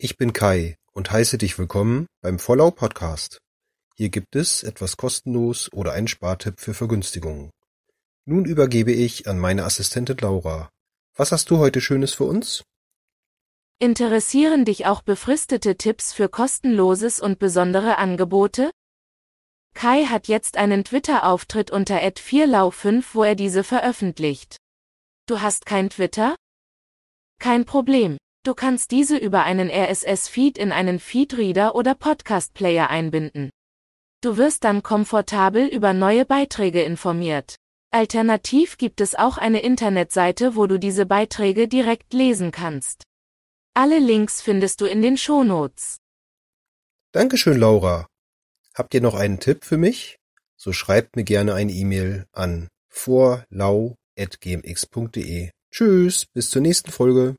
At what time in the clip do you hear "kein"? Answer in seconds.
25.66-25.90, 27.40-27.64